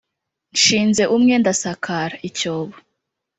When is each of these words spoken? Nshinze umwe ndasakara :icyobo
Nshinze 0.53 1.03
umwe 1.15 1.33
ndasakara 1.41 2.15
:icyobo 2.29 2.73